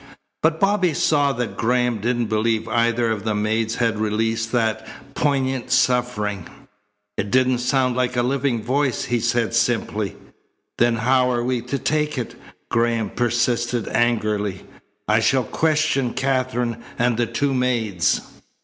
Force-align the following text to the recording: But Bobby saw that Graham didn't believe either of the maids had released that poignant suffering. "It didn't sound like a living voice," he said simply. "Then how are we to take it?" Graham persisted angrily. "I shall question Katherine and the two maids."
But 0.41 0.59
Bobby 0.59 0.95
saw 0.95 1.31
that 1.33 1.55
Graham 1.55 1.99
didn't 2.01 2.25
believe 2.25 2.67
either 2.67 3.11
of 3.11 3.23
the 3.23 3.35
maids 3.35 3.75
had 3.75 3.99
released 3.99 4.51
that 4.51 4.87
poignant 5.13 5.69
suffering. 5.69 6.47
"It 7.17 7.29
didn't 7.29 7.59
sound 7.59 7.95
like 7.95 8.15
a 8.17 8.23
living 8.23 8.63
voice," 8.63 9.03
he 9.03 9.19
said 9.19 9.53
simply. 9.53 10.15
"Then 10.79 10.95
how 10.95 11.29
are 11.29 11.43
we 11.43 11.61
to 11.61 11.77
take 11.77 12.17
it?" 12.17 12.33
Graham 12.69 13.11
persisted 13.11 13.87
angrily. 13.89 14.63
"I 15.07 15.19
shall 15.19 15.43
question 15.43 16.15
Katherine 16.15 16.77
and 16.97 17.15
the 17.17 17.27
two 17.27 17.53
maids." 17.53 18.21